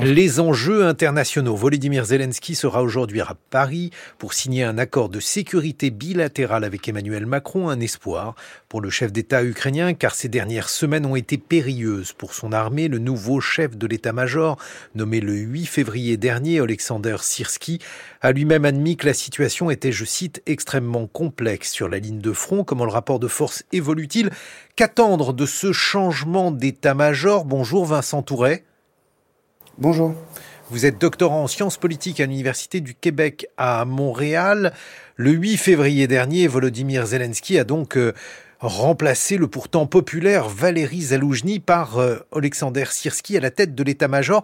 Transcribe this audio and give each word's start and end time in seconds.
Les 0.00 0.38
enjeux 0.38 0.86
internationaux. 0.86 1.56
Volodymyr 1.56 2.04
Zelensky 2.04 2.54
sera 2.54 2.84
aujourd'hui 2.84 3.20
à 3.20 3.34
Paris 3.50 3.90
pour 4.18 4.32
signer 4.32 4.62
un 4.62 4.78
accord 4.78 5.08
de 5.08 5.18
sécurité 5.18 5.90
bilatéral 5.90 6.62
avec 6.62 6.88
Emmanuel 6.88 7.26
Macron, 7.26 7.68
un 7.68 7.80
espoir 7.80 8.36
pour 8.68 8.80
le 8.80 8.90
chef 8.90 9.12
d'État 9.12 9.42
ukrainien 9.42 9.94
car 9.94 10.14
ces 10.14 10.28
dernières 10.28 10.68
semaines 10.68 11.04
ont 11.04 11.16
été 11.16 11.36
périlleuses 11.36 12.12
pour 12.12 12.32
son 12.32 12.52
armée. 12.52 12.86
Le 12.86 13.00
nouveau 13.00 13.40
chef 13.40 13.76
de 13.76 13.88
l'état-major, 13.88 14.56
nommé 14.94 15.18
le 15.18 15.32
8 15.32 15.66
février 15.66 16.16
dernier, 16.16 16.60
Alexander 16.60 17.16
Sirski, 17.20 17.80
a 18.20 18.30
lui-même 18.30 18.66
admis 18.66 18.96
que 18.96 19.06
la 19.06 19.14
situation 19.14 19.68
était, 19.68 19.90
je 19.90 20.04
cite, 20.04 20.44
extrêmement 20.46 21.08
complexe 21.08 21.72
sur 21.72 21.88
la 21.88 21.98
ligne 21.98 22.20
de 22.20 22.32
front. 22.32 22.62
Comment 22.62 22.84
le 22.84 22.92
rapport 22.92 23.18
de 23.18 23.26
force 23.26 23.64
évolue-t-il? 23.72 24.30
Qu'attendre 24.76 25.32
de 25.32 25.44
ce 25.44 25.72
changement 25.72 26.52
d'état-major? 26.52 27.44
Bonjour 27.44 27.84
Vincent 27.84 28.22
Touret. 28.22 28.62
Bonjour. 29.80 30.12
Vous 30.70 30.86
êtes 30.86 31.00
doctorant 31.00 31.44
en 31.44 31.46
sciences 31.46 31.76
politiques 31.76 32.18
à 32.18 32.26
l'Université 32.26 32.80
du 32.80 32.96
Québec 32.96 33.46
à 33.56 33.84
Montréal. 33.84 34.72
Le 35.14 35.30
8 35.30 35.56
février 35.56 36.08
dernier, 36.08 36.48
Volodymyr 36.48 37.06
Zelensky 37.06 37.60
a 37.60 37.62
donc 37.62 37.96
euh, 37.96 38.12
remplacé 38.58 39.36
le 39.36 39.46
pourtant 39.46 39.86
populaire 39.86 40.48
Valéry 40.48 41.02
Zaloujny 41.02 41.60
par 41.60 41.98
euh, 41.98 42.16
Alexander 42.34 42.86
Sirski 42.90 43.36
à 43.36 43.40
la 43.40 43.52
tête 43.52 43.76
de 43.76 43.84
l'état-major. 43.84 44.42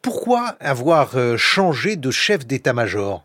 Pourquoi 0.00 0.56
avoir 0.60 1.10
euh, 1.14 1.36
changé 1.36 1.96
de 1.96 2.10
chef 2.10 2.46
d'état-major? 2.46 3.22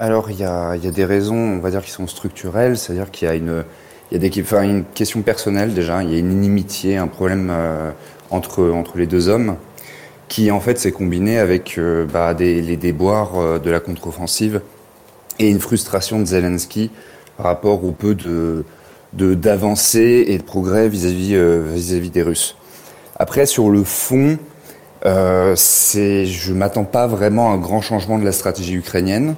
Alors, 0.00 0.30
il 0.30 0.38
y, 0.38 0.44
a, 0.44 0.78
des 0.78 1.04
raisons, 1.04 1.36
on 1.36 1.58
va 1.58 1.70
dire, 1.70 1.84
qui 1.84 1.90
sont 1.90 2.06
structurelles, 2.06 2.78
c'est-à-dire 2.78 3.10
qu'il 3.10 3.28
y 3.28 3.30
a 3.30 3.34
une, 3.34 3.64
il 4.10 4.14
y 4.14 4.26
a 4.26 4.30
des, 4.30 4.42
enfin, 4.42 4.62
une 4.62 4.84
question 4.86 5.20
personnelle 5.20 5.74
déjà, 5.74 6.02
il 6.02 6.10
y 6.10 6.16
a 6.16 6.18
une 6.18 6.32
inimitié, 6.32 6.96
un 6.96 7.08
problème 7.08 7.50
entre, 8.30 8.70
entre 8.70 8.98
les 8.98 9.06
deux 9.06 9.28
hommes, 9.28 9.56
qui 10.28 10.50
en 10.50 10.60
fait 10.60 10.78
s'est 10.78 10.92
combiné 10.92 11.38
avec 11.38 11.78
euh, 11.78 12.04
bah, 12.04 12.32
les 12.32 12.76
déboires 12.76 13.38
euh, 13.38 13.58
de 13.58 13.70
la 13.70 13.80
contre-offensive 13.80 14.60
et 15.38 15.50
une 15.50 15.60
frustration 15.60 16.18
de 16.18 16.24
Zelensky 16.24 16.90
par 17.36 17.46
rapport 17.46 17.84
au 17.84 17.92
peu 17.92 18.14
de 18.14 18.64
d'avancées 19.12 20.26
et 20.28 20.36
de 20.36 20.42
progrès 20.42 20.88
vis-à-vis 20.88 21.34
euh, 21.34 21.62
vis-à-vis 21.72 22.10
des 22.10 22.22
Russes. 22.22 22.56
Après, 23.18 23.46
sur 23.46 23.70
le 23.70 23.82
fond, 23.82 24.38
euh, 25.06 25.54
je 25.56 26.52
m'attends 26.52 26.84
pas 26.84 27.06
vraiment 27.06 27.50
à 27.50 27.54
un 27.54 27.58
grand 27.58 27.80
changement 27.80 28.18
de 28.18 28.24
la 28.24 28.32
stratégie 28.32 28.74
ukrainienne. 28.74 29.36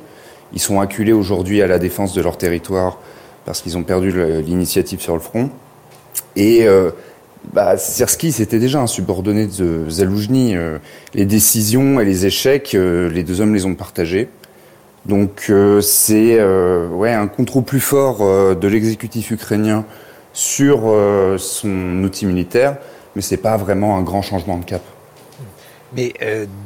Ils 0.52 0.60
sont 0.60 0.80
acculés 0.80 1.12
aujourd'hui 1.12 1.62
à 1.62 1.68
la 1.68 1.78
défense 1.78 2.12
de 2.12 2.22
leur 2.22 2.38
territoire 2.38 2.98
parce 3.44 3.60
qu'ils 3.60 3.76
ont 3.76 3.84
perdu 3.84 4.12
l'initiative 4.42 5.00
sur 5.00 5.14
le 5.14 5.20
front. 5.20 5.50
Et 6.34 6.66
euh, 6.66 6.90
bah, 7.52 7.76
c'était 7.78 8.58
déjà 8.58 8.80
un 8.80 8.86
subordonné 8.86 9.46
de 9.46 9.88
Zaloujny. 9.88 10.54
Euh, 10.54 10.78
les 11.14 11.24
décisions 11.24 12.00
et 12.00 12.04
les 12.04 12.26
échecs, 12.26 12.74
euh, 12.74 13.08
les 13.08 13.22
deux 13.22 13.40
hommes 13.40 13.54
les 13.54 13.64
ont 13.64 13.74
partagés. 13.74 14.28
Donc 15.06 15.46
euh, 15.48 15.80
c'est 15.80 16.42
ouais, 16.42 17.12
un 17.12 17.28
contrôle 17.28 17.64
plus 17.64 17.80
fort 17.80 18.18
de 18.56 18.68
l'exécutif 18.68 19.30
ukrainien 19.30 19.84
sur 20.34 20.94
son 21.38 22.02
outil 22.04 22.26
militaire, 22.26 22.76
mais 23.16 23.22
c'est 23.22 23.38
pas 23.38 23.56
vraiment 23.56 23.96
un 23.96 24.02
grand 24.02 24.22
changement 24.22 24.58
de 24.58 24.64
cap. 24.64 24.82
Mais 25.96 26.12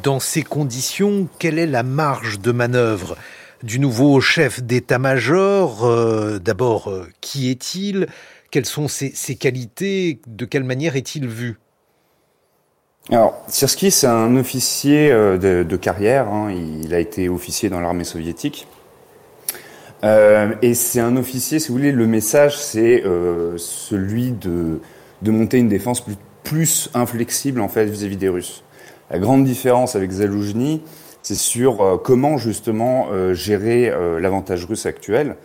dans 0.03 0.19
ces 0.19 0.43
conditions, 0.43 1.29
quelle 1.39 1.59
est 1.59 1.67
la 1.67 1.85
marge 1.85 2.41
de 2.41 2.51
manœuvre 2.51 3.17
du 3.63 3.79
nouveau 3.79 4.21
chef 4.21 4.61
d'état-major 4.63 6.41
D'abord, 6.41 6.93
qui 7.21 7.51
est-il? 7.51 8.09
Quelles 8.53 8.67
sont 8.67 8.87
ses, 8.87 9.35
qualités 9.35 10.21
De 10.29 10.45
quelle 10.45 10.63
manière 10.63 10.95
est-il 10.95 11.27
vu? 11.27 11.59
Alors, 13.11 13.43
Sirski, 13.49 13.91
c'est 13.91 14.07
un 14.07 14.37
officier 14.37 15.11
euh, 15.11 15.65
de, 15.65 15.77
carrière. 15.77 16.29
Hein. 16.29 16.53
Il 16.53 16.95
a 16.95 17.01
été 17.01 17.29
officier 17.29 17.71
dans 17.71 17.81
l'armée 17.81 18.05
soviétique. 18.05 18.69
Euh, 20.05 20.55
et 20.61 20.75
c'est 20.75 21.01
un 21.01 21.17
officier, 21.17 21.59
si 21.59 21.69
vous 21.69 21.75
voulez, 21.75 21.93
le 21.93 22.07
message, 22.07 22.59
c'est 22.59 23.03
euh, 23.05 23.57
celui 23.57 24.33
de, 24.33 24.81
de 25.23 25.31
monter 25.31 25.57
une 25.59 25.69
défense 25.69 26.05
plus, 26.45 26.91
inflexible, 26.93 27.61
en 27.61 27.69
fait, 27.69 27.87
vis-à-vis 27.87 28.19
des 28.19 28.29
Russes. 28.29 28.65
La 29.11 29.19
grande 29.19 29.45
différence 29.45 29.97
avec 29.97 30.11
Zaloujny, 30.11 30.83
c'est 31.23 31.37
sur 31.37 32.01
comment, 32.05 32.37
justement, 32.37 33.09
gérer 33.33 33.93
l'avantage 34.21 34.65
russe 34.65 34.87
actuel. 34.87 35.37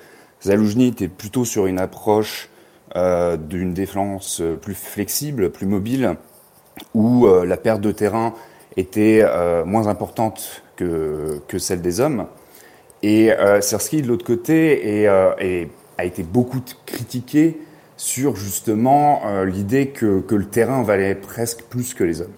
Zaloujny 0.43 0.87
était 0.87 1.07
plutôt 1.07 1.45
sur 1.45 1.67
une 1.67 1.79
approche 1.79 2.49
d'une 2.95 3.73
défense 3.73 4.41
plus 4.61 4.73
flexible, 4.73 5.51
plus 5.51 5.67
mobile, 5.67 6.17
où 6.93 7.27
euh, 7.27 7.45
la 7.45 7.57
perte 7.57 7.81
de 7.81 7.91
terrain 7.91 8.33
était 8.75 9.21
euh, 9.23 9.65
moins 9.65 9.87
importante 9.87 10.63
que, 10.75 11.41
que 11.47 11.57
celle 11.57 11.81
des 11.81 11.99
hommes. 11.99 12.27
Et 13.03 13.31
euh, 13.31 13.61
Sersky, 13.61 14.01
de 14.01 14.07
l'autre 14.07 14.25
côté, 14.25 15.01
est, 15.03 15.07
a 15.07 16.05
été 16.05 16.23
beaucoup 16.23 16.61
critiqué 16.85 17.59
sur 17.95 18.35
justement 18.35 19.21
l'idée 19.43 19.87
que, 19.87 20.19
que, 20.19 20.35
le 20.35 20.45
terrain 20.45 20.83
valait 20.83 21.15
presque 21.15 21.63
plus 21.63 21.95
que 21.95 22.03
les 22.03 22.21
hommes. 22.21 22.33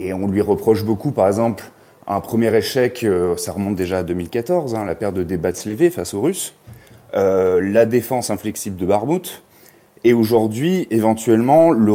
Et 0.00 0.12
on 0.12 0.26
lui 0.26 0.40
reproche 0.40 0.84
beaucoup, 0.84 1.12
par 1.12 1.28
exemple, 1.28 1.64
un 2.08 2.20
premier 2.20 2.52
échec, 2.56 3.06
ça 3.36 3.52
remonte 3.52 3.76
déjà 3.76 3.98
à 3.98 4.02
2014, 4.02 4.74
hein, 4.74 4.84
la 4.84 4.96
perte 4.96 5.14
de 5.14 5.22
Debatselve 5.22 5.90
face 5.90 6.14
aux 6.14 6.22
Russes, 6.22 6.54
la 7.12 7.86
défense 7.86 8.30
inflexible 8.30 8.76
de 8.76 8.86
Barmout, 8.86 9.42
et 10.04 10.12
aujourd'hui, 10.12 10.86
éventuellement, 10.90 11.70
le 11.70 11.92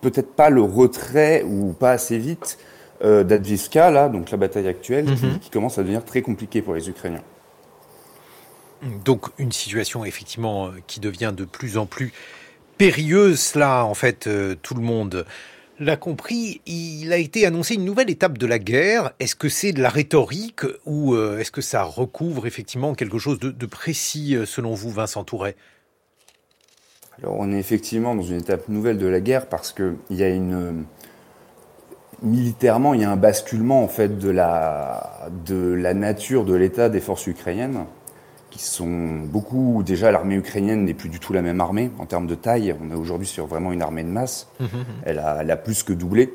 peut-être 0.00 0.34
pas 0.34 0.50
le 0.50 0.62
retrait 0.62 1.44
ou 1.44 1.72
pas 1.72 1.92
assez 1.92 2.18
vite 2.18 2.58
euh, 3.04 3.24
d'Adviska, 3.24 3.90
là, 3.90 4.08
donc 4.08 4.30
la 4.30 4.36
bataille 4.36 4.68
actuelle, 4.68 5.06
mhm. 5.06 5.38
qui, 5.40 5.50
commence 5.50 5.78
à 5.78 5.82
devenir 5.82 6.04
très 6.04 6.22
compliquée 6.22 6.62
pour 6.62 6.74
les 6.74 6.88
Ukrainiens. 6.88 7.22
Donc 9.04 9.26
une 9.38 9.52
situation 9.52 10.04
effectivement 10.04 10.66
euh, 10.66 10.70
qui 10.86 10.98
devient 10.98 11.32
de 11.36 11.44
plus 11.44 11.78
en 11.78 11.86
plus 11.86 12.12
périlleuse. 12.78 13.54
Là, 13.54 13.84
en 13.84 13.94
fait, 13.94 14.26
euh, 14.26 14.56
tout 14.60 14.74
le 14.74 14.82
monde 14.82 15.24
l'a 15.78 15.96
compris. 15.96 16.60
Il 16.66 17.12
a 17.12 17.16
été 17.16 17.46
annoncé 17.46 17.74
une 17.74 17.84
nouvelle 17.84 18.10
étape 18.10 18.38
de 18.38 18.46
la 18.46 18.58
guerre. 18.58 19.12
Est-ce 19.20 19.36
que 19.36 19.48
c'est 19.48 19.72
de 19.72 19.80
la 19.80 19.88
rhétorique 19.88 20.62
ou 20.84 21.14
euh, 21.14 21.38
est-ce 21.38 21.52
que 21.52 21.60
ça 21.60 21.84
recouvre 21.84 22.46
effectivement 22.46 22.94
quelque 22.94 23.18
chose 23.18 23.38
de, 23.38 23.50
de 23.50 23.66
précis 23.66 24.36
selon 24.46 24.74
vous, 24.74 24.90
Vincent 24.90 25.22
Touret 25.22 25.56
alors 27.22 27.36
on 27.38 27.52
est 27.52 27.58
effectivement 27.58 28.14
dans 28.14 28.22
une 28.22 28.38
étape 28.38 28.68
nouvelle 28.68 28.98
de 28.98 29.06
la 29.06 29.20
guerre 29.20 29.46
parce 29.46 29.72
que 29.72 29.94
il 30.10 30.16
y 30.16 30.22
a 30.22 30.28
une 30.28 30.84
militairement 32.22 32.94
il 32.94 33.00
y 33.00 33.04
a 33.04 33.10
un 33.10 33.16
basculement 33.16 33.82
en 33.82 33.88
fait 33.88 34.18
de 34.18 34.30
la 34.30 35.28
de 35.46 35.72
la 35.72 35.94
nature 35.94 36.44
de 36.44 36.54
l'état 36.54 36.88
des 36.88 37.00
forces 37.00 37.26
ukrainiennes 37.26 37.84
qui 38.52 38.62
sont 38.62 39.20
beaucoup 39.24 39.82
déjà 39.82 40.12
l'armée 40.12 40.34
ukrainienne 40.34 40.84
n'est 40.84 40.94
plus 40.94 41.08
du 41.08 41.18
tout 41.18 41.32
la 41.32 41.40
même 41.40 41.60
armée 41.60 41.90
en 41.98 42.04
termes 42.04 42.26
de 42.26 42.34
taille. 42.34 42.74
On 42.82 42.90
est 42.90 42.94
aujourd'hui 42.94 43.26
sur 43.26 43.46
vraiment 43.46 43.72
une 43.72 43.80
armée 43.80 44.02
de 44.04 44.10
masse. 44.10 44.46
Mmh, 44.60 44.64
mmh, 44.64 44.66
mmh. 44.66 44.84
Elle 45.04 45.18
a, 45.20 45.38
elle 45.40 45.50
a 45.50 45.56
plus 45.56 45.82
que 45.82 45.94
doublé, 45.94 46.34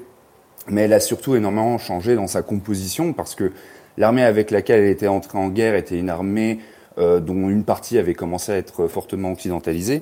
mais 0.68 0.81
elle 0.81 0.94
a 0.94 1.00
surtout 1.00 1.36
énormément 1.36 1.78
changé 1.78 2.16
dans 2.16 2.26
sa 2.26 2.42
composition 2.42 3.14
parce 3.14 3.36
que 3.36 3.52
l'armée 3.97 4.24
avec 4.24 4.50
laquelle 4.50 4.81
elle 4.81 4.90
était 4.90 5.08
entrée 5.08 5.38
en 5.38 5.50
guerre 5.50 5.76
était 5.76 6.00
une 6.00 6.09
armée 6.09 6.59
euh, 6.97 7.20
dont 7.20 7.50
une 7.50 7.64
partie 7.64 8.00
avait 8.00 8.16
commencé 8.16 8.52
à 8.52 8.58
être 8.58 8.88
fortement 8.88 9.31
occidentalisée 9.31 10.02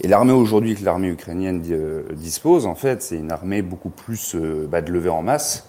et 0.00 0.06
l'armée 0.06 0.32
aujourd'hui 0.32 0.76
que 0.76 0.84
l'armée 0.84 1.08
ukrainienne 1.08 1.62
euh, 1.70 2.02
dispose, 2.12 2.66
en 2.66 2.74
fait, 2.74 3.02
c'est 3.02 3.16
une 3.16 3.32
armée 3.32 3.62
beaucoup 3.62 3.90
plus 3.90 4.34
euh, 4.36 4.66
bah, 4.70 4.80
de 4.80 4.92
levée 4.92 5.08
en 5.08 5.22
masse, 5.22 5.68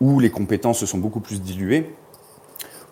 où 0.00 0.20
les 0.20 0.30
compétences 0.30 0.78
se 0.78 0.86
sont 0.86 0.98
beaucoup 0.98 1.20
plus 1.20 1.40
diluées, 1.40 1.94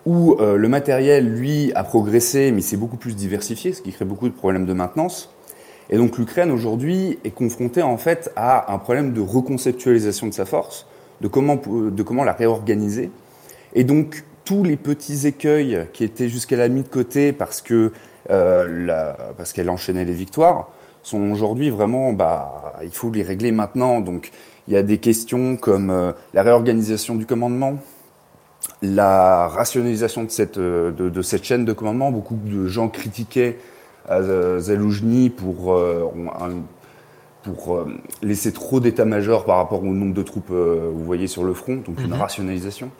où 0.07 0.37
euh, 0.41 0.57
le 0.57 0.69
matériel, 0.69 1.29
lui, 1.29 1.71
a 1.75 1.85
progressé, 1.85 2.51
mais 2.51 2.63
c'est 2.63 2.79
beaucoup 2.79 2.97
plus 2.97 3.15
diversifié, 3.15 3.75
ce 3.75 3.83
qui 3.83 3.93
crée 3.93 4.07
beaucoup 4.07 4.29
de 4.29 4.35
problèmes 4.35 4.65
de 4.65 4.73
maintenance. 4.73 5.35
Et 5.91 5.99
donc 5.99 6.17
l'Ukraine 6.17 6.51
aujourd'hui 6.51 7.19
est 7.25 7.33
confrontée 7.33 7.83
en 7.83 7.97
fait 7.97 8.31
à 8.37 8.73
un 8.73 8.79
problème 8.79 9.13
de 9.13 9.21
reconceptualisation 9.21 10.29
de 10.29 10.33
sa 10.33 10.45
force, 10.45 10.87
de 11.21 11.27
comment, 11.27 11.57
de 11.57 12.03
comment 12.05 12.23
la 12.23 12.33
réorganiser. 12.33 13.11
Et 13.75 13.83
donc 13.83 14.25
tous 14.45 14.63
les 14.63 14.77
petits 14.77 15.27
écueils 15.27 15.87
qui 15.93 16.05
étaient 16.05 16.29
jusqu'à 16.29 16.57
la 16.57 16.69
mis 16.69 16.83
de 16.83 16.89
côté 16.89 17.33
parce 17.33 17.61
que 17.61 17.93
euh, 18.31 19.13
parce 19.37 19.53
qu'elle 19.53 19.71
enchaînait 19.71 20.05
les 20.05 20.13
victoires, 20.13 20.69
sont 21.03 21.31
aujourd'hui 21.31 21.71
vraiment, 21.71 22.13
bah, 22.13 22.75
il 22.83 22.91
faut 22.91 23.11
les 23.11 23.23
régler 23.23 23.53
maintenant. 23.53 24.01
Donc, 24.01 24.31
il 24.69 24.75
y 24.75 24.77
a 24.77 24.83
des 24.83 24.99
questions 24.99 25.57
comme 25.57 25.91
euh, 25.91 26.13
la 26.35 26.43
réorganisation 26.43 27.17
du 27.17 27.27
commandement, 27.27 27.79
la 28.83 29.49
rationalisation 29.49 30.25
de 30.25 30.31
cette, 30.31 30.59
euh, 30.59 30.93
de, 30.93 31.23
cette 31.23 31.45
chaîne 31.45 31.65
de 31.65 31.73
commandement. 31.73 32.13
Beaucoup 32.13 32.37
de 32.37 32.67
gens 32.67 32.89
critiquaient 32.89 33.59
Zaloujny 34.09 35.31
pour, 35.31 35.79
pour 37.43 37.87
laisser 38.23 38.53
trop 38.53 38.81
d'état-major 38.81 39.45
par 39.45 39.59
rapport 39.59 39.85
au 39.85 39.87
nombre 39.87 40.15
de 40.15 40.23
troupes, 40.23 40.51
vous 40.51 41.05
voyez, 41.05 41.29
sur 41.29 41.45
le 41.45 41.55
front, 41.55 41.77
donc 41.77 42.01
une 42.01 42.09
mhm. 42.09 42.15
rationalisation. 42.15 42.91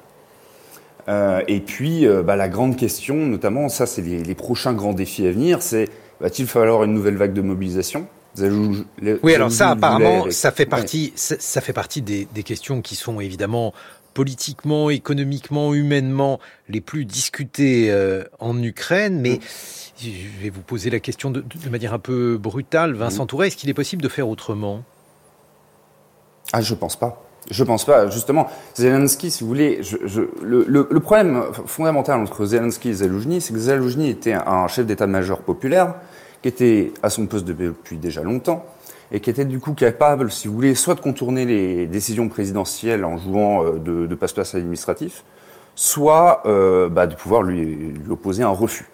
Euh, 1.09 1.43
et 1.49 1.61
puis, 1.61 2.07
euh, 2.07 2.23
bah, 2.23 2.37
la 2.37 2.49
grande 2.49 2.77
question, 2.77 3.15
notamment, 3.15 3.69
ça, 3.69 3.87
c'est 3.87 4.03
les, 4.03 4.35
prochains 4.35 4.73
grands 4.73 4.93
défis 4.93 5.27
à 5.27 5.33
venir, 5.33 5.63
c'est 5.63 5.89
va-t-il 6.21 6.47
falloir 6.47 6.85
une 6.85 6.93
nouvelle 6.93 7.17
vague 7.17 7.33
de 7.33 7.43
mobilisation? 7.43 8.07
Oui, 8.39 9.35
alors 9.35 9.51
ça, 9.51 9.71
apparemment, 9.71 10.31
ça 10.31 10.53
fait 10.53 10.67
partie, 10.67 11.13
ça, 11.17 11.61
fait 11.61 11.73
partie 11.73 12.01
des, 12.03 12.27
questions 12.45 12.81
qui 12.81 12.95
sont 12.95 13.21
évidemment 13.21 13.75
politiquement, 14.15 14.91
économiquement, 14.91 15.73
humainement 15.73 16.41
les 16.69 16.81
plus 16.81 17.05
discutées 17.05 17.91
euh, 17.91 18.25
en 18.39 18.61
Ukraine. 18.63 19.21
Mais 19.21 19.37
mm. 19.37 19.41
je 20.03 20.43
vais 20.43 20.51
vous 20.51 20.63
poser 20.63 20.91
la 20.91 21.01
question 21.01 21.31
de, 21.31 21.45
manière 21.71 21.95
un 21.95 21.99
peu 21.99 22.39
brutale, 22.39 22.95
Vincent 22.95 23.25
mm. 23.25 23.29
Touré, 23.29 23.47
est-ce 23.49 23.57
qu'il 23.57 23.71
est 23.71 23.75
possible 23.75 24.03
de 24.03 24.09
faire 24.09 24.29
autrement? 24.29 24.85
Ah, 26.53 26.61
je 26.61 26.75
pense 26.75 26.97
pas. 26.97 27.30
Je 27.51 27.65
pense 27.65 27.85
pas. 27.85 28.09
Justement, 28.11 28.49
Zelensky, 28.75 29.31
si 29.31 29.43
vous 29.43 29.49
voulez, 29.49 29.81
le, 30.43 31.01
problème 31.01 31.45
fondamental 31.67 32.21
entre 32.21 32.45
Zelensky 32.45 32.91
et 32.91 32.93
Zaloujny, 32.95 33.41
c'est 33.41 33.53
que 33.53 33.59
Zaloujny 33.59 34.11
était 34.11 34.35
un 34.35 34.69
chef 34.69 34.87
d'état-major 34.87 35.41
populaire 35.41 35.95
qui 36.43 36.49
était 36.49 36.93
à 37.03 37.11
son 37.11 37.27
poste 37.27 37.45
depuis 37.47 37.97
déjà 37.97 38.23
longtemps 38.23 38.65
et 39.13 39.21
qui 39.21 39.31
était 39.31 39.45
du 39.45 39.59
coup 39.59 39.75
capable, 39.75 40.31
si 40.31 40.49
vous 40.49 40.55
voulez, 40.55 40.75
soit 40.75 40.95
de 40.95 41.01
contourner 41.01 41.45
les 41.45 41.87
décisions 41.87 42.29
présidentielles 42.29 43.05
en 43.05 43.17
jouant 43.17 43.65
euh, 43.65 43.73
de, 43.79 44.07
de 44.07 44.15
passe-passe 44.15 44.55
administratif, 44.55 45.25
soit 45.75 46.43
euh, 46.47 46.89
bah, 46.89 47.07
de 47.07 47.15
pouvoir 47.15 47.43
lui, 47.43 47.65
lui, 47.65 48.11
opposer 48.11 48.43
un 48.43 48.51
refus. 48.51 48.87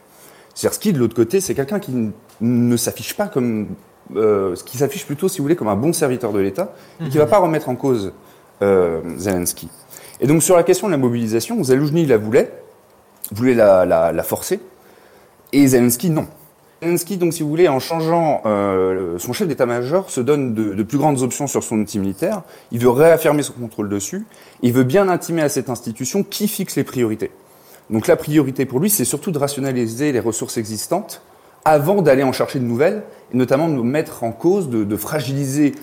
Zersky, 0.57 0.93
de 0.93 0.99
l'autre 0.99 1.15
côté, 1.15 1.41
c'est 1.41 1.55
quelqu'un 1.55 1.81
qui 1.81 2.13
ne 2.41 2.77
s'affiche 2.77 3.15
pas 3.15 3.29
comme... 3.29 3.69
Euh, 4.15 4.55
qui 4.65 4.79
s'affiche 4.79 5.05
plutôt, 5.05 5.29
si 5.29 5.39
vous 5.39 5.45
voulez, 5.45 5.57
comme 5.57 5.69
un 5.69 5.75
bon 5.75 5.93
serviteur 5.93 6.33
de 6.33 6.39
l'État, 6.39 6.73
et 7.01 7.09
qui 7.09 7.17
ne 7.17 7.19
va 7.19 7.25
mhm. 7.25 7.31
pas 7.31 7.39
remettre 7.39 7.69
en 7.69 7.75
cause 7.75 8.13
Zelensky. 8.61 9.69
Et 10.21 10.27
donc 10.27 10.43
sur 10.43 10.57
la 10.57 10.63
question 10.63 10.87
de 10.87 10.93
la 10.93 10.99
mobilisation, 10.99 11.63
Zaloujny 11.63 12.07
la 12.07 12.17
voulait, 12.17 12.53
voulait 13.33 13.55
la, 13.55 14.23
forcer, 14.23 14.61
et 15.53 15.67
Zelensky 15.67 16.11
non. 16.11 16.27
Zelensky, 16.83 17.17
donc, 17.17 17.33
si 17.33 17.43
vous 17.43 17.49
voulez, 17.49 17.69
en 17.69 17.81
changeant 17.81 18.43
euh, 18.45 19.19
son 19.19 19.33
chef 19.33 19.49
d'état-major, 19.49 20.11
se 20.11 20.21
donne 20.21 20.53
de, 20.53 20.83
plus 20.83 20.99
grandes 20.99 21.23
options 21.23 21.47
sur 21.47 21.63
son 21.63 21.79
outil 21.79 21.99
militaire. 21.99 22.43
Il 22.71 22.81
veut 22.81 22.91
réaffirmer 22.91 23.43
son 23.43 23.55
contrôle 23.55 23.89
dessus. 23.89 24.27
Il 24.61 24.75
veut 24.75 24.85
bien 24.85 25.09
intimer 25.09 25.41
à 25.41 25.49
cette 25.49 25.71
institution 25.71 26.23
qui 26.23 26.49
fixe 26.49 26.77
les 26.77 26.85
priorités. 26.85 27.31
Donc 27.89 28.07
la 28.07 28.17
priorité 28.17 28.67
pour 28.67 28.79
lui, 28.79 28.91
c'est 28.91 29.07
surtout 29.07 29.31
de 29.31 29.39
rationaliser 29.39 30.13
les 30.13 30.21
ressources 30.21 30.59
existantes 30.59 31.23
avant 31.67 32.01
d'aller 32.01 32.23
en 32.23 32.33
chercher 32.33 32.61
de 32.61 32.65
nouvelles, 32.65 33.03
et 33.35 33.37
notamment 33.37 33.69
de 33.69 33.83
mettre 33.83 34.23
en 34.23 34.31
cause, 34.31 34.71
de, 34.71 34.97
fragiliser 34.97 35.75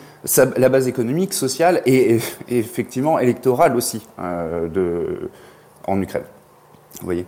la 0.56 0.70
base 0.70 0.88
économique, 0.88 1.34
sociale 1.34 1.82
et, 1.86 2.20
effectivement 2.48 3.20
électorale 3.20 3.76
aussi 3.76 4.02
euh, 4.18 5.28
en 5.86 6.02
Ukraine. 6.02 6.24
Vous 7.00 7.06
voyez 7.06 7.26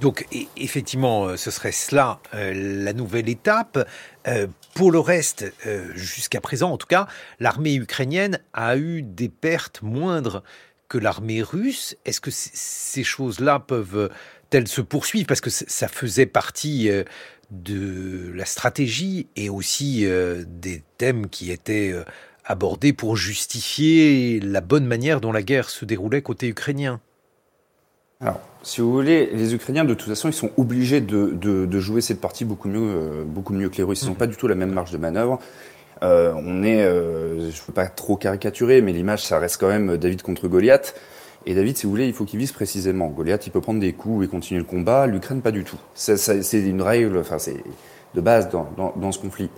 donc 0.00 0.26
e, 0.32 0.46
effectivement, 0.56 1.26
euh, 1.26 1.36
ce 1.36 1.50
serait 1.50 1.72
cela 1.72 2.20
euh, 2.32 2.54
la 2.54 2.94
nouvelle 2.94 3.28
étape. 3.28 3.86
Pour 4.74 4.92
le 4.92 4.98
reste, 5.00 5.52
jusqu'à 5.94 6.40
présent 6.40 6.70
en 6.70 6.78
tout 6.78 6.86
cas, 6.86 7.06
l'armée 7.38 7.74
ukrainienne 7.74 8.38
a 8.54 8.76
eu 8.76 9.02
des 9.02 9.28
pertes 9.28 9.82
moindres 9.82 10.42
que 10.88 10.96
l'armée 10.96 11.42
russe. 11.42 11.96
Est-ce 12.06 12.20
que 12.20 12.30
ces 12.30 13.02
choses-là 13.02 13.58
peuvent-elles 13.58 14.68
se 14.68 14.80
poursuivre 14.80 15.26
Parce 15.26 15.40
que 15.42 15.50
ça 15.50 15.88
faisait 15.88 16.26
partie 16.26 16.88
de 17.50 18.30
la 18.34 18.44
stratégie 18.44 19.26
et 19.36 19.48
aussi 19.48 20.06
des 20.46 20.82
thèmes 20.98 21.28
qui 21.28 21.50
étaient 21.50 21.94
abordés 22.44 22.92
pour 22.92 23.16
justifier 23.16 24.40
la 24.40 24.60
bonne 24.60 24.86
manière 24.86 25.20
dont 25.20 25.32
la 25.32 25.42
guerre 25.42 25.70
se 25.70 25.84
déroulait 25.84 26.22
côté 26.22 26.48
ukrainien. 26.48 27.00
Alors, 28.20 28.40
si 28.62 28.82
vous 28.82 28.92
voulez, 28.92 29.30
les 29.32 29.54
Ukrainiens, 29.54 29.84
de 29.84 29.94
toute 29.94 30.08
façon, 30.08 30.28
ils 30.28 30.34
sont 30.34 30.50
obligés 30.58 31.00
de, 31.00 31.30
de, 31.30 31.64
de 31.64 31.80
jouer 31.80 32.02
cette 32.02 32.20
partie 32.20 32.44
beaucoup 32.44 32.68
mieux, 32.68 32.78
euh, 32.82 33.24
beaucoup 33.24 33.54
mieux 33.54 33.70
que 33.70 33.78
les 33.78 33.82
Russes. 33.82 34.02
Ils 34.02 34.08
n'ont 34.08 34.14
pas 34.14 34.26
du 34.26 34.36
tout 34.36 34.46
la 34.46 34.54
même 34.54 34.72
marge 34.72 34.90
de 34.90 34.98
manœuvre. 34.98 35.38
Euh, 36.02 36.34
on 36.36 36.62
est, 36.62 36.82
euh, 36.82 37.38
je 37.38 37.46
ne 37.46 37.66
veux 37.66 37.72
pas 37.72 37.86
trop 37.86 38.16
caricaturer, 38.16 38.82
mais 38.82 38.92
l'image, 38.92 39.24
ça 39.24 39.38
reste 39.38 39.58
quand 39.58 39.68
même 39.68 39.96
David 39.96 40.20
contre 40.20 40.48
Goliath. 40.48 40.94
Et 41.46 41.54
David, 41.54 41.76
si 41.76 41.86
vous 41.86 41.90
voulez, 41.90 42.06
il 42.06 42.12
faut 42.12 42.24
qu'il 42.24 42.38
vise 42.38 42.52
précisément. 42.52 43.08
Goliath, 43.08 43.46
il 43.46 43.50
peut 43.50 43.60
prendre 43.60 43.80
des 43.80 43.92
coups 43.92 44.26
et 44.26 44.28
continuer 44.28 44.60
le 44.60 44.66
combat. 44.66 45.06
L'Ukraine, 45.06 45.40
pas 45.40 45.52
du 45.52 45.64
tout. 45.64 45.78
C'est 45.94 46.16
une 46.52 46.82
règle, 46.82 47.18
enfin, 47.18 47.38
c'est 47.38 47.62
de 48.14 48.20
base 48.20 48.50
dans, 48.50 48.92
dans, 48.96 49.12
ce 49.12 49.18
conflit. 49.18 49.48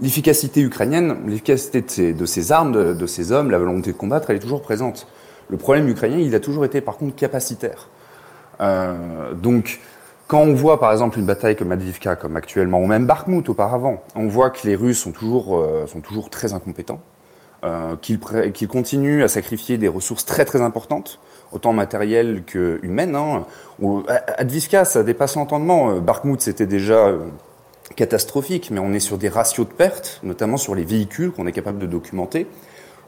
L'efficacité 0.00 0.60
ukrainienne, 0.60 1.16
l'efficacité 1.26 1.82
de 2.12 2.26
ces, 2.26 2.42
de 2.48 2.52
armes, 2.52 2.72
de, 2.72 2.94
de, 2.94 3.06
ces 3.06 3.32
hommes, 3.32 3.50
la 3.50 3.58
volonté 3.58 3.92
de 3.92 3.96
combattre, 3.96 4.30
elle 4.30 4.36
est 4.36 4.40
toujours 4.40 4.62
présente. 4.62 5.06
Le 5.48 5.56
problème 5.56 5.88
ukrainien, 5.88 6.18
il 6.18 6.34
a 6.34 6.40
toujours 6.40 6.64
été 6.64 6.80
par 6.80 6.96
contre 6.96 7.14
capacitaire. 7.14 7.88
Euh, 8.60 9.34
donc, 9.34 9.80
quand 10.26 10.40
on 10.40 10.54
voit 10.54 10.80
par 10.80 10.92
exemple 10.92 11.18
une 11.18 11.26
bataille 11.26 11.56
comme 11.56 11.72
Adivka, 11.72 12.16
comme 12.16 12.36
actuellement, 12.36 12.80
ou 12.80 12.86
même 12.86 13.06
Bakhmut 13.06 13.48
auparavant, 13.48 14.02
on 14.14 14.26
voit 14.26 14.50
que 14.50 14.66
les 14.66 14.74
Russes 14.74 15.00
sont 15.00 15.12
toujours, 15.12 15.58
euh, 15.58 15.86
sont 15.86 16.00
toujours 16.00 16.30
très 16.30 16.54
incompétents, 16.54 17.00
euh, 17.64 17.96
qu'ils 17.96 18.68
continuent 18.68 19.22
à 19.22 19.28
sacrifier 19.28 19.78
des 19.78 19.88
ressources 19.88 20.24
très 20.24 20.44
très 20.44 20.60
importantes, 20.62 21.18
autant 21.52 21.72
matérielles 21.72 22.42
que 22.46 22.78
humaines. 22.82 23.16
Hein. 23.16 23.46
Adivka, 24.36 24.84
ça 24.84 25.02
dépasse 25.02 25.36
l'entendement. 25.36 25.96
Bakhmut, 25.96 26.40
c'était 26.40 26.66
déjà 26.66 27.12
catastrophique, 27.96 28.70
mais 28.70 28.80
on 28.80 28.92
est 28.92 29.00
sur 29.00 29.18
des 29.18 29.28
ratios 29.28 29.66
de 29.66 29.72
pertes, 29.72 30.20
notamment 30.22 30.56
sur 30.56 30.74
les 30.74 30.84
véhicules 30.84 31.30
qu'on 31.30 31.46
est 31.46 31.52
capable 31.52 31.78
de 31.78 31.86
documenter, 31.86 32.46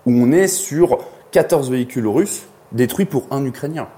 où 0.06 0.12
on 0.12 0.32
est 0.32 0.48
sur 0.48 0.98
14 1.32 1.70
véhicules 1.70 2.06
russes 2.06 2.46
détruits 2.72 3.06
pour 3.06 3.26
un 3.30 3.44
Ukrainien. 3.44 3.88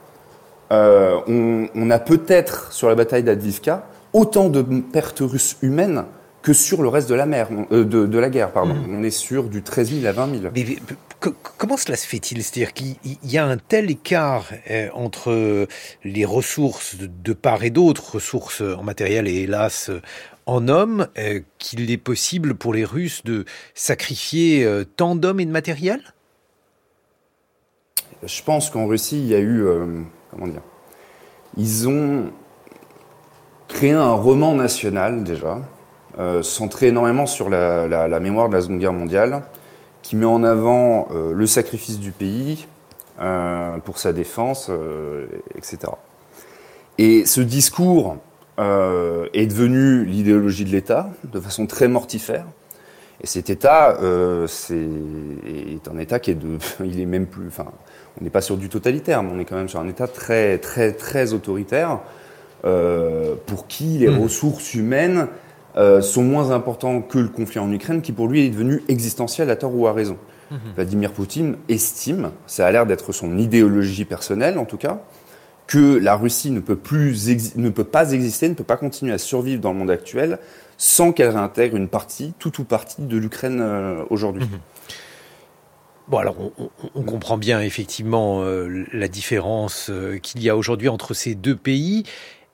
Euh, 0.70 1.69
on, 1.75 1.90
a 1.90 1.99
peut-être 1.99 2.72
sur 2.72 2.88
la 2.88 2.94
bataille 2.94 3.22
d'Advivka 3.22 3.87
autant 4.12 4.49
de 4.50 4.62
pertes 4.62 5.20
russes 5.20 5.56
humaines 5.62 6.05
que 6.43 6.52
sur 6.52 6.82
le 6.82 6.88
reste 6.88 7.08
de 7.08 7.14
la 7.14 7.26
mer, 7.26 7.49
euh, 7.73 7.85
de, 7.85 8.19
la 8.19 8.31
guerre, 8.31 8.52
pardon. 8.52 8.75
Mm. 8.75 8.96
On 8.99 9.02
est 9.02 9.11
sur 9.11 9.44
du 9.44 9.62
13 9.62 10.00
000 10.00 10.06
à 10.06 10.12
20 10.12 10.40
000. 10.40 10.52
Mais, 10.55 10.76
comment 11.56 11.76
cela 11.76 11.96
se 11.96 12.06
fait-il? 12.06 12.43
C'est-à-dire 12.43 12.73
qu'il 12.73 12.96
y 13.25 13.38
a 13.38 13.44
un 13.44 13.56
tel 13.56 13.90
écart 13.90 14.46
euh, 14.70 14.88
entre 14.94 15.67
les 16.05 16.25
ressources 16.25 16.96
de, 16.99 17.32
part 17.32 17.64
et 17.64 17.70
d'autre, 17.70 18.14
ressources 18.14 18.61
en 18.61 18.82
matériel 18.82 19.26
et 19.26 19.43
hélas 19.43 19.90
en 20.46 20.69
hommes, 20.69 21.08
qu'il 21.58 21.90
est 21.90 21.99
possible 21.99 22.55
pour 22.55 22.73
les 22.73 22.87
Russes 22.87 23.23
de 23.23 23.44
sacrifier 23.75 24.67
tant 24.96 25.14
d'hommes 25.14 25.41
et 25.41 25.44
de 25.44 25.50
matériel? 25.50 26.00
Je 28.23 28.43
pense 28.43 28.70
qu'en 28.70 28.87
Russie, 28.87 29.19
il 29.19 29.26
y 29.26 29.34
a 29.34 29.41
eu 29.41 29.67
comment 30.31 30.46
dire 30.46 30.62
Ils 31.58 31.87
ont 31.87 32.32
créé 33.69 33.93
un 33.93 34.12
roman 34.12 34.55
national 34.55 35.23
déjà, 35.23 35.56
euh, 35.56 35.61
centré 36.43 36.88
énormément 36.88 37.26
sur 37.26 37.49
la, 37.49 38.20
mémoire 38.20 38.49
de 38.49 38.55
la 38.55 38.62
Seconde 38.62 38.78
Guerre 38.78 38.93
mondiale, 38.93 39.43
qui 40.02 40.16
met 40.16 40.26
en 40.26 40.43
avant 40.43 41.08
euh, 41.10 41.32
le 41.32 41.46
sacrifice 41.46 41.99
du 41.99 42.12
pays 42.12 42.66
euh, 43.20 43.78
pour 43.78 43.99
sa 43.99 44.12
défense, 44.12 44.70
etc. 45.56 45.79
Et 46.98 47.27
ce 47.27 47.41
discours 47.41 48.17
est 48.58 49.46
devenu 49.46 50.05
l'idéologie 50.05 50.65
de 50.65 50.70
l'État 50.70 51.10
de 51.24 51.38
façon 51.38 51.67
très 51.67 51.86
mortifère. 51.86 52.44
Et 53.20 53.27
cet 53.27 53.50
État, 53.50 53.96
c'est 54.48 54.74
est 54.77 55.88
un 55.88 55.98
État 55.98 56.19
qui 56.19 56.32
est 56.32 56.34
de, 56.34 56.58
il 56.84 57.00
est 57.00 57.06
même 57.06 57.27
plus, 57.27 57.46
enfin, 57.48 57.67
on 58.20 58.24
n'est 58.24 58.31
pas 58.31 58.41
sur 58.41 58.56
du 58.56 58.69
totalitaire, 58.69 59.22
mais 59.22 59.31
on 59.32 59.38
est 59.38 59.44
quand 59.44 59.56
même 59.56 59.69
sur 59.69 59.81
un 59.81 59.88
État 59.88 60.08
très, 60.08 60.58
très, 60.58 60.93
très 60.93 61.32
autoritaire, 61.32 62.00
euh, 62.65 63.34
pour 63.46 63.69
qui 63.69 63.98
les 63.98 64.08
hmm. 64.08 64.20
ressources 64.20 64.74
humaines 64.74 65.29
euh, 65.77 66.01
sont 66.01 66.22
moins 66.22 66.51
importantes 66.51 67.08
que 67.08 67.19
le 67.19 67.29
conflit 67.29 67.60
en 67.60 67.70
Ukraine, 67.72 68.03
qui 68.03 68.13
pour 68.13 68.29
lui 68.29 68.44
est 68.44 68.51
devenu 68.51 68.82
existentiel 68.89 69.51
à 69.51 69.56
tort 69.56 69.75
ou 69.75 69.87
à 69.87 69.93
raison. 69.93 70.17
Hmm. 70.51 70.56
Vladimir 70.75 71.13
Poutine 71.13 71.56
estime, 71.69 72.31
ça 72.46 72.67
a 72.67 72.72
l'air 72.72 72.87
d'être 72.87 73.13
son 73.13 73.37
idéologie 73.39 74.05
personnelle 74.05 74.58
en 74.58 74.65
tout 74.65 74.79
cas, 74.79 75.03
que 75.67 75.98
la 75.98 76.17
Russie 76.17 76.51
ne 76.51 76.60
peut, 76.60 76.77
plus 76.77 77.55
ne 77.56 77.69
peut 77.69 77.84
pas 77.84 78.13
exister, 78.13 78.48
ne 78.48 78.55
peut 78.55 78.65
pas 78.65 78.79
continuer 78.79 79.13
à 79.13 79.19
survivre 79.19 79.60
dans 79.60 79.72
le 79.72 79.79
monde 79.79 79.91
actuel 79.91 80.39
sans 80.79 81.13
qu'elle 81.13 81.31
réintègre 81.31 81.77
une 81.77 81.89
partie, 81.89 82.32
tout 82.39 82.60
ou 82.60 82.65
partie 82.65 83.03
de 83.03 83.19
l'Ukraine 83.19 83.60
euh, 83.60 84.05
aujourd'hui. 84.10 84.44
Hmm. 84.44 84.58
Bon, 86.08 86.17
alors 86.17 86.37
on, 86.94 87.03
comprend 87.03 87.37
bien 87.37 87.60
effectivement 87.60 88.43
euh, 88.43 88.87
la 88.94 89.08
différence 89.08 89.91
euh, 89.91 90.17
qu'il 90.17 90.43
y 90.43 90.48
a 90.48 90.56
aujourd'hui 90.56 90.89
entre 90.89 91.13
ces 91.13 91.34
deux 91.34 91.56
pays. 91.56 92.05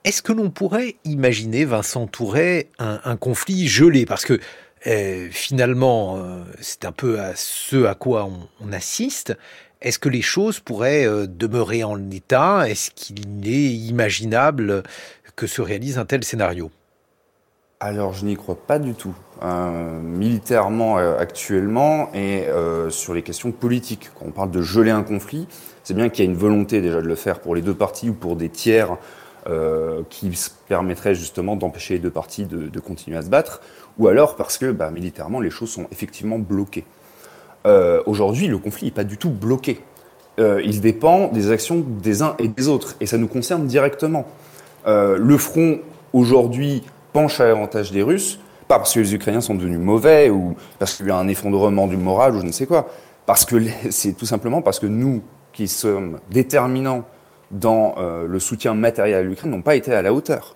Est-ce 0.05 0.21
que 0.21 0.31
l'on 0.31 0.49
pourrait 0.49 0.95
imaginer, 1.03 1.65
Vincent 1.65 2.07
Touret, 2.07 2.69
un, 2.79 3.17
conflit 3.17 3.67
gelé? 3.67 4.05
Parce 4.05 4.23
que 4.23 4.39
euh, 4.87 5.27
finalement, 5.31 6.23
c'est 6.61 6.85
un 6.85 6.93
peu 6.93 7.19
à 7.19 7.31
ce 7.35 7.85
à 7.85 7.95
quoi 7.95 8.29
on, 8.61 8.71
assiste. 8.71 9.35
Est-ce 9.81 9.99
que 9.99 10.07
les 10.07 10.21
choses 10.21 10.59
pourraient 10.59 11.07
demeurer 11.27 11.83
en 11.83 12.11
état? 12.11 12.69
Est-ce 12.69 12.91
qu'il 12.91 13.47
est 13.47 13.73
imaginable 13.73 14.83
que 15.35 15.47
se 15.47 15.61
réalise 15.61 15.97
un 15.97 16.05
tel 16.05 16.23
scénario? 16.23 16.71
Alors 17.79 18.13
je 18.13 18.25
n'y 18.25 18.35
crois 18.35 18.55
pas 18.55 18.79
du 18.79 18.93
tout. 18.93 19.13
Euh, 19.43 19.99
militairement 20.01 20.97
euh, 20.97 21.17
actuellement 21.19 22.09
et 22.13 22.47
euh, 22.47 22.89
sur 22.89 23.13
les 23.13 23.21
questions 23.21 23.51
politiques. 23.51 24.09
Quand 24.17 24.25
on 24.27 24.31
parle 24.31 24.49
de 24.49 24.61
geler 24.61 24.91
un 24.91 25.03
conflit, 25.03 25.47
c'est 25.83 25.93
bien 25.93 26.07
qu'il 26.07 26.23
y 26.23 26.27
a 26.27 26.31
une 26.31 26.37
volonté 26.37 26.81
déjà 26.81 27.01
de 27.01 27.07
le 27.07 27.15
faire 27.15 27.41
pour 27.41 27.53
les 27.53 27.61
deux 27.61 27.73
parties 27.73 28.09
ou 28.09 28.13
pour 28.13 28.37
des 28.37 28.47
tiers 28.47 28.97
qui 30.09 30.31
permettraient 30.67 31.13
justement 31.13 31.55
d'empêcher 31.55 31.95
les 31.95 31.99
deux 31.99 32.09
parties 32.09 32.45
de, 32.45 32.79
continuer 32.79 33.17
à 33.17 33.21
se 33.21 33.29
battre, 33.29 33.61
ou 33.99 34.07
alors 34.07 34.35
parce 34.35 34.57
que 34.57 34.71
bah, 34.71 34.89
militairement 34.91 35.39
les 35.39 35.51
choses 35.51 35.69
sont 35.69 35.87
effectivement 35.91 36.39
bloquées. 36.39 36.85
Euh, 37.65 38.01
aujourd'hui, 38.05 38.47
le 38.47 38.57
conflit 38.57 38.85
n'est 38.85 38.91
pas 38.91 39.03
du 39.03 39.17
tout 39.17 39.29
bloqué. 39.29 39.81
Euh, 40.39 40.61
il 40.63 40.81
dépend 40.81 41.29
des 41.29 41.51
actions 41.51 41.83
des 41.85 42.21
uns 42.21 42.35
et 42.39 42.47
des 42.47 42.67
autres, 42.67 42.95
et 42.99 43.05
ça 43.05 43.17
nous 43.17 43.27
concerne 43.27 43.65
directement. 43.65 44.25
Euh, 44.85 45.17
le 45.17 45.37
front, 45.37 45.79
aujourd'hui, 46.13 46.83
penche 47.13 47.39
à 47.39 47.47
l'avantage 47.47 47.91
des 47.91 48.03
Russes, 48.03 48.39
pas 48.67 48.77
parce 48.77 48.93
que 48.93 48.99
les 48.99 49.15
Ukrainiens 49.15 49.41
sont 49.41 49.55
devenus 49.55 49.79
mauvais, 49.79 50.29
ou 50.29 50.55
parce 50.77 50.95
qu'il 50.95 51.07
y 51.07 51.11
a 51.11 51.17
un 51.17 51.27
effondrement 51.27 51.87
du 51.87 51.97
moral, 51.97 52.35
ou 52.35 52.41
je 52.41 52.45
ne 52.45 52.51
sais 52.51 52.65
quoi, 52.65 52.87
parce 53.25 53.45
que 53.45 53.55
c'est 53.89 54.13
tout 54.13 54.25
simplement 54.25 54.61
parce 54.61 54.79
que 54.79 54.87
nous, 54.87 55.23
qui 55.53 55.67
sommes 55.67 56.19
déterminants 56.29 57.05
dans 57.51 57.95
le 57.97 58.39
soutien 58.39 58.73
matériel 58.73 59.17
à 59.17 59.21
l'Ukraine, 59.21 59.51
n'ont 59.51 59.61
pas 59.61 59.75
été 59.75 59.93
à 59.93 60.01
la 60.01 60.13
hauteur. 60.13 60.55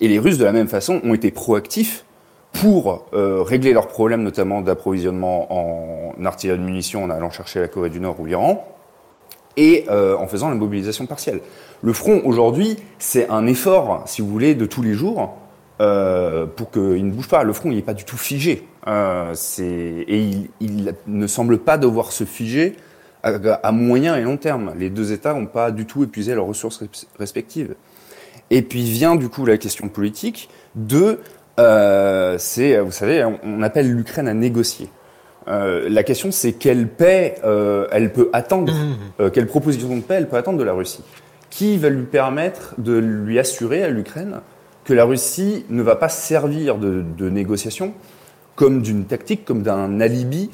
Et 0.00 0.08
les 0.08 0.18
Russes, 0.18 0.38
de 0.38 0.44
la 0.44 0.52
même 0.52 0.68
façon, 0.68 1.00
ont 1.04 1.14
été 1.14 1.30
proactifs 1.30 2.04
pour 2.52 3.06
euh, 3.12 3.42
régler 3.42 3.72
leurs 3.72 3.88
problèmes, 3.88 4.22
notamment 4.22 4.60
d'approvisionnement 4.60 5.46
en 5.50 6.24
artillerie 6.24 6.58
de 6.58 6.64
munitions 6.64 7.04
en 7.04 7.10
allant 7.10 7.30
chercher 7.30 7.60
la 7.60 7.68
Corée 7.68 7.90
du 7.90 8.00
Nord 8.00 8.18
ou 8.20 8.26
l'Iran, 8.26 8.66
et 9.56 9.84
euh, 9.88 10.16
en 10.16 10.26
faisant 10.26 10.48
la 10.48 10.54
mobilisation 10.54 11.06
partielle. 11.06 11.40
Le 11.82 11.92
front, 11.92 12.22
aujourd'hui, 12.24 12.76
c'est 12.98 13.28
un 13.30 13.46
effort, 13.46 14.02
si 14.06 14.22
vous 14.22 14.28
voulez, 14.28 14.54
de 14.54 14.66
tous 14.66 14.82
les 14.82 14.94
jours 14.94 15.34
euh, 15.80 16.46
pour 16.46 16.70
qu'il 16.70 17.06
ne 17.06 17.10
bouge 17.10 17.28
pas. 17.28 17.42
Le 17.42 17.52
front, 17.52 17.70
il 17.70 17.76
n'est 17.76 17.82
pas 17.82 17.94
du 17.94 18.04
tout 18.04 18.16
figé. 18.16 18.66
et 18.86 20.20
il, 20.60 20.94
ne 21.06 21.26
semble 21.26 21.58
pas 21.58 21.78
devoir 21.78 22.12
se 22.12 22.24
figer 22.24 22.76
à, 23.22 23.72
moyen 23.72 24.16
et 24.16 24.22
long 24.22 24.36
terme. 24.36 24.72
Les 24.78 24.90
deux 24.90 25.12
États 25.12 25.34
n'ont 25.34 25.46
pas 25.46 25.70
du 25.70 25.86
tout 25.86 26.04
épuisé 26.04 26.34
leurs 26.34 26.46
ressources 26.46 26.82
respectives. 27.18 27.74
Et 28.50 28.62
puis 28.62 28.82
vient 28.82 29.16
du 29.16 29.28
coup 29.28 29.44
la 29.44 29.58
question 29.58 29.88
politique 29.88 30.48
de 30.74 31.18
euh, 31.58 32.36
c'est, 32.38 32.78
vous 32.78 32.92
savez, 32.92 33.26
on, 33.42 33.62
appelle 33.62 33.90
l'Ukraine 33.92 34.28
à 34.28 34.34
négocier. 34.34 34.90
Euh, 35.48 35.88
la 35.88 36.02
question, 36.02 36.30
c'est 36.32 36.52
quelle 36.52 36.88
paix 36.88 37.36
euh, 37.44 37.86
elle 37.92 38.12
peut 38.12 38.30
attendre, 38.32 38.72
mmh. 38.72 38.96
euh, 39.20 39.30
quelle 39.30 39.46
proposition 39.46 39.96
de 39.96 40.02
paix 40.02 40.14
elle 40.14 40.28
peut 40.28 40.36
attendre 40.36 40.58
de 40.58 40.64
la 40.64 40.72
Russie. 40.72 41.04
Qui 41.50 41.78
va 41.78 41.88
lui 41.88 42.02
permettre 42.02 42.74
de 42.78 42.96
lui 42.96 43.38
assurer 43.38 43.82
à 43.82 43.88
l'Ukraine 43.88 44.40
que 44.84 44.92
la 44.92 45.04
Russie 45.04 45.64
ne 45.70 45.82
va 45.82 45.96
pas 45.96 46.08
servir 46.08 46.78
de, 46.78 47.02
de 47.16 47.30
négociation 47.30 47.94
comme 48.56 48.82
d'une 48.82 49.04
tactique, 49.04 49.44
comme 49.44 49.62
d'un 49.62 50.00
alibi 50.00 50.50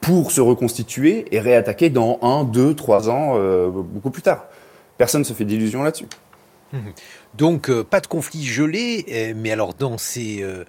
pour 0.00 0.30
se 0.30 0.40
reconstituer 0.40 1.26
et 1.32 1.40
réattaquer 1.40 1.90
dans 1.90 2.18
un, 2.22 2.44
deux, 2.44 2.74
trois 2.74 3.10
ans, 3.10 3.34
euh, 3.36 3.68
beaucoup 3.70 4.10
plus 4.10 4.22
tard. 4.22 4.46
Personne 4.98 5.22
ne 5.22 5.26
se 5.26 5.32
fait 5.32 5.44
d'illusions 5.44 5.82
là-dessus. 5.82 6.06
Mmh. 6.72 6.78
Donc 7.34 7.70
euh, 7.70 7.84
pas 7.84 8.00
de 8.00 8.06
conflit 8.06 8.44
gelé, 8.44 9.04
euh, 9.10 9.34
mais 9.36 9.52
alors 9.52 9.74
dans 9.74 9.98
ces 9.98 10.42
euh, 10.42 10.64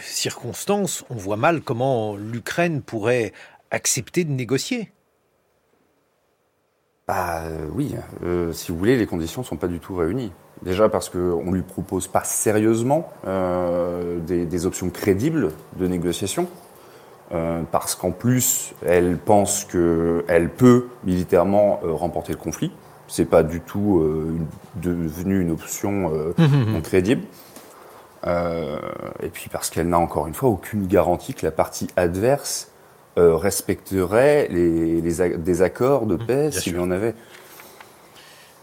circonstances, 0.00 1.04
on 1.10 1.16
voit 1.16 1.36
mal 1.36 1.60
comment 1.60 2.16
l'Ukraine 2.16 2.82
pourrait 2.82 3.32
accepter 3.70 4.24
de 4.24 4.30
négocier. 4.30 4.90
Bah 7.06 7.42
oui, 7.74 7.94
si 8.52 8.72
vous 8.72 8.78
voulez, 8.78 8.96
les 8.96 9.04
conditions 9.04 9.42
ne 9.42 9.46
sont 9.46 9.58
pas 9.58 9.68
du 9.68 9.78
tout 9.78 9.94
réunies. 9.94 10.32
Déjà 10.62 10.88
parce 10.88 11.10
qu'on 11.10 11.44
ne 11.44 11.54
lui 11.54 11.62
propose 11.62 12.06
pas 12.08 12.24
sérieusement 12.24 13.12
des, 14.26 14.46
des, 14.46 14.66
options 14.66 14.88
crédibles 14.88 15.52
de 15.76 15.86
négociation. 15.86 16.48
Parce 17.70 17.94
qu'en 17.94 18.12
plus, 18.12 18.74
elle 18.86 19.16
pense 19.18 19.64
qu'elle 19.64 20.50
peut 20.50 20.88
militairement 21.04 21.80
remporter 21.82 22.32
le 22.32 22.38
conflit 22.38 22.70
c'est 23.08 23.24
pas 23.24 23.42
du 23.42 23.60
tout 23.60 24.00
euh, 24.00 24.36
devenu 24.76 25.40
une 25.40 25.50
option 25.50 26.12
euh, 26.12 26.34
mmh, 26.38 26.76
mmh. 26.76 26.82
crédible. 26.82 27.22
Euh, 28.26 28.78
et 29.22 29.28
puis 29.28 29.48
parce 29.50 29.70
qu'elle 29.70 29.88
n'a 29.88 29.98
encore 29.98 30.26
une 30.26 30.34
fois 30.34 30.48
aucune 30.48 30.86
garantie 30.86 31.34
que 31.34 31.44
la 31.44 31.52
partie 31.52 31.88
adverse 31.96 32.70
respecterait 33.16 34.48
les, 34.50 35.00
des 35.00 35.62
accords 35.62 36.06
de 36.06 36.16
paix 36.16 36.50
s'il 36.50 36.74
y 36.74 36.78
en 36.80 36.90
avait. 36.90 37.14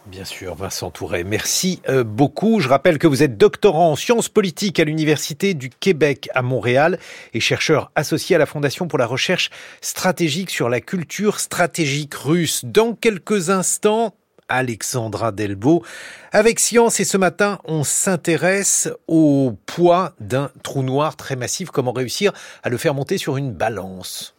Bien 0.08 0.26
sûr, 0.26 0.56
Vincent 0.56 0.90
Touret, 0.90 1.24
merci 1.24 1.82
beaucoup. 2.06 2.60
Je 2.60 2.68
rappelle 2.68 2.98
que 2.98 3.06
vous 3.06 3.22
êtes 3.22 3.38
doctorant 3.38 3.92
en 3.92 3.96
sciences 3.96 4.30
politiques 4.30 4.80
à 4.80 4.84
l'Université 4.84 5.54
du 5.54 5.70
Québec 5.70 6.28
à 6.34 6.42
Montréal 6.42 6.98
et 7.34 7.40
chercheur 7.40 7.92
associé 7.96 8.36
à 8.36 8.40
la 8.40 8.48
Fondation 8.48 8.88
pour 8.88 8.98
la 8.98 9.06
recherche 9.06 9.52
stratégique 9.80 10.50
sur 10.50 10.70
la 10.70 10.82
culture 10.82 11.40
stratégique 11.40 12.16
russe. 12.16 12.66
Dans 12.66 12.94
quelques 12.94 13.52
instants, 13.52 14.16
Alexandra 14.50 15.32
Delbo. 15.32 15.84
Avec 16.32 16.60
Science 16.60 17.00
et 17.00 17.06
ce 17.06 17.18
matin, 17.18 17.60
on 17.64 17.84
s'intéresse 17.84 18.90
au 19.08 19.56
poids 19.66 20.14
d'un 20.20 20.52
trou 20.64 20.84
noir 20.84 21.16
très 21.16 21.36
massif, 21.36 21.70
comment 21.70 21.94
réussir 21.94 22.34
à 22.64 22.70
le 22.70 22.78
faire 22.78 22.94
monter 22.94 23.18
sur 23.18 23.38
une 23.38 23.54
balance. 23.54 24.36